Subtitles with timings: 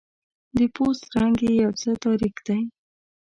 [0.57, 2.61] د پوست رنګ یې یو څه تاریک دی.